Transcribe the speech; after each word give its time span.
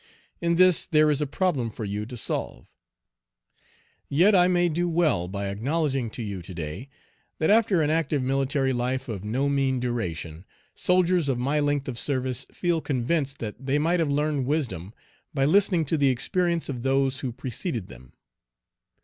In 0.41 0.55
this 0.55 0.87
there 0.87 1.11
is 1.11 1.21
a 1.21 1.27
problem 1.27 1.69
for 1.69 1.85
you 1.85 2.07
to 2.07 2.17
solve. 2.17 2.65
Yet 4.09 4.33
I 4.33 4.47
may 4.47 4.67
do 4.67 4.89
well 4.89 5.27
by 5.27 5.49
acknowledging 5.49 6.09
to 6.09 6.23
you, 6.23 6.41
to 6.41 6.55
day, 6.55 6.89
that 7.37 7.51
after 7.51 7.83
an 7.83 7.91
active 7.91 8.23
military 8.23 8.73
life 8.73 9.07
of 9.07 9.23
no 9.23 9.47
mean 9.47 9.79
duration, 9.79 10.43
soldiers 10.73 11.29
of 11.29 11.37
my 11.37 11.59
length 11.59 11.87
of 11.87 11.99
service 11.99 12.47
feel 12.51 12.81
convinced 12.81 13.37
that 13.37 13.63
they 13.63 13.77
might 13.77 13.99
have 13.99 14.09
learned 14.09 14.47
wisdom 14.47 14.91
by 15.35 15.45
listening 15.45 15.85
to 15.85 15.97
the 15.99 16.09
experience 16.09 16.67
of 16.67 16.81
those 16.81 17.19
who 17.19 17.31
preceded 17.31 17.87
them. 17.87 18.13